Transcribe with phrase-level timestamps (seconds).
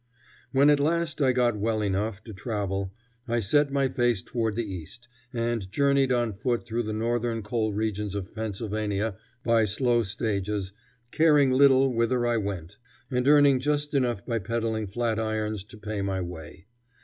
[0.51, 2.91] When at last I got well enough to travel,
[3.27, 7.71] I set my face toward the east, and journeyed on foot through the northern coal
[7.71, 10.73] regions of Pennsylvania by slow stages,
[11.11, 12.79] caring little whither I went,
[13.11, 16.65] and earning just enough by peddling flat irons to pay my way.